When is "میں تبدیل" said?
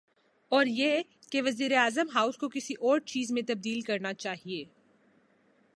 3.31-3.81